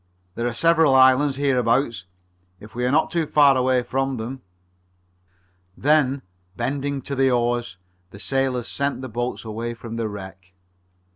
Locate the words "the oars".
7.13-7.77